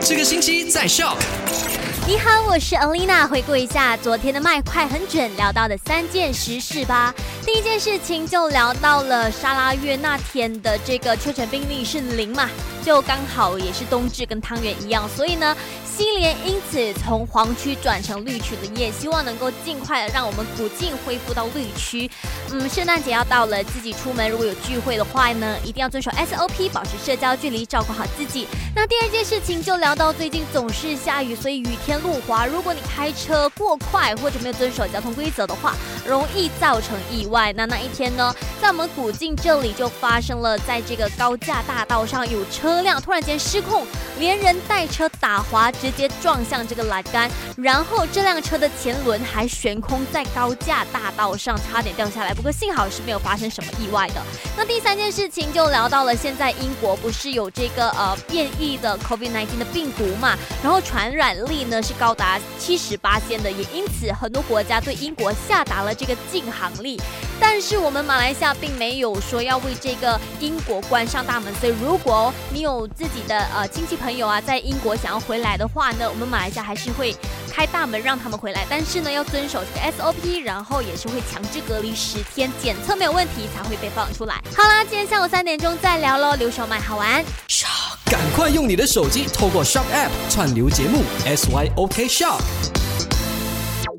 [0.00, 1.16] 这个星期在 Shock。
[2.08, 3.26] 你好，我是 Alina。
[3.26, 7.14] 回顾一下昨天的麦快很准聊到的三件实事吧。
[7.44, 12.50] 第一件事情就聊到了沙拉月那天的这个确诊病例是零嘛，
[12.84, 15.56] 就刚好也是冬至跟汤圆一样，所以呢，
[15.96, 22.10] 西联因此从黄区转成绿区了，也希望能够尽快的让我们古晋恢复到绿区。
[22.52, 28.46] 嗯，圣诞节要到了，自己出门如果有聚会的话呢，一定要遵守 SOP，保持社交距离，照顾好自己。
[28.74, 35.74] 那第二件事情就聊到最近总是下雨，所以雨天路滑，如果你开车过快或者没有遵守交通规则的话，
[36.06, 37.54] 容易造成意外。
[37.54, 43.86] 那那一天呢，在我们古晋这里就发生了，在这个高架大道上有车辆突然间失控，
[44.18, 52.34] 连人带车打滑，直接撞向这个栏杆，然后这辆车的前轮还悬空在高架大道上，差点掉下来。
[52.34, 54.20] 不过幸好是没有发生什么意外的。
[54.56, 66.98] 那第三件事情就聊到了，现在英国不是有这个呃变异的 COVID-19 的病毒嘛，然后传染力呢是高达七十八仙的，也因此很多国家对英国下达了这个禁航令。
[67.40, 77.14] 但是我们马来西亚并没有说要为这个英国关上大门，所以如果你有自己的呃亲戚朋友啊在英国想要回来的话呢，我们马来西亚还是会
[77.50, 84.42] 开大门让他们回来，但是呢要遵守这个 SOP，然后也是会强制隔离十天，检测没有问题才会被放出来。
[84.56, 87.24] 好啦，今天下午三点钟再聊喽，留守麦好玩。
[88.08, 92.85] 赶快用你的手机透过 Shop App 串流节目 SYOK Shop。